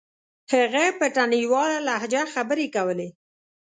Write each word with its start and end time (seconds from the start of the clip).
هغه 0.53 0.85
په 0.99 1.05
تڼيواله 1.15 1.79
لهجه 1.87 2.21
خبرې 2.33 2.67
کولې. 2.75 3.09